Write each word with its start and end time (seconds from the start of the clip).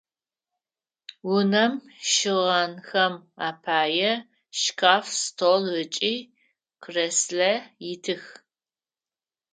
Унэм 1.33 1.73
щыгъынхэм 2.11 3.13
апае 3.47 4.13
шкаф, 4.61 5.05
стол 5.21 5.63
ыкӏи 5.81 6.13
креслэ 6.83 7.51
итых. 7.91 8.23